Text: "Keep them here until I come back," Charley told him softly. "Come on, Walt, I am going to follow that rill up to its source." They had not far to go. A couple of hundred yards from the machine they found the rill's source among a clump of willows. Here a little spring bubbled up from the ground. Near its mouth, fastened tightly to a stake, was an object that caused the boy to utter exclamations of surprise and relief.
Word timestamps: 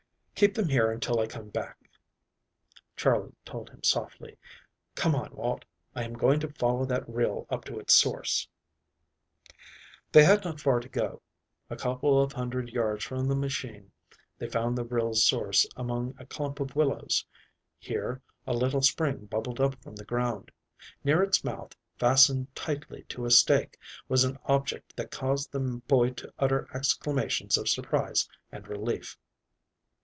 "Keep 0.33 0.55
them 0.55 0.69
here 0.69 0.89
until 0.91 1.19
I 1.19 1.27
come 1.27 1.49
back," 1.49 1.77
Charley 2.95 3.31
told 3.45 3.69
him 3.69 3.83
softly. 3.83 4.39
"Come 4.95 5.13
on, 5.13 5.29
Walt, 5.35 5.65
I 5.93 6.01
am 6.03 6.13
going 6.13 6.39
to 6.39 6.51
follow 6.53 6.83
that 6.83 7.07
rill 7.07 7.45
up 7.51 7.63
to 7.65 7.77
its 7.79 7.93
source." 7.93 8.47
They 10.11 10.23
had 10.23 10.43
not 10.43 10.59
far 10.59 10.79
to 10.79 10.89
go. 10.89 11.21
A 11.69 11.75
couple 11.75 12.19
of 12.19 12.33
hundred 12.33 12.69
yards 12.69 13.03
from 13.03 13.27
the 13.27 13.35
machine 13.35 13.91
they 14.39 14.49
found 14.49 14.75
the 14.75 14.83
rill's 14.83 15.23
source 15.23 15.67
among 15.77 16.15
a 16.17 16.25
clump 16.25 16.59
of 16.59 16.75
willows. 16.75 17.23
Here 17.77 18.19
a 18.47 18.53
little 18.55 18.81
spring 18.81 19.27
bubbled 19.27 19.61
up 19.61 19.79
from 19.83 19.95
the 19.95 20.05
ground. 20.05 20.49
Near 21.03 21.21
its 21.21 21.43
mouth, 21.43 21.75
fastened 21.99 22.55
tightly 22.55 23.03
to 23.09 23.25
a 23.25 23.29
stake, 23.29 23.77
was 24.09 24.23
an 24.23 24.39
object 24.45 24.95
that 24.95 25.11
caused 25.11 25.51
the 25.51 25.59
boy 25.59 26.09
to 26.13 26.33
utter 26.39 26.67
exclamations 26.73 27.59
of 27.59 27.69
surprise 27.69 28.27
and 28.51 28.67
relief. 28.67 29.19